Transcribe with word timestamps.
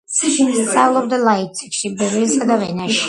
სწავლობდა 0.13 1.19
ლაიფციგში, 1.25 1.93
ბერლინსა 2.01 2.49
და 2.53 2.59
ვენაში. 2.65 2.99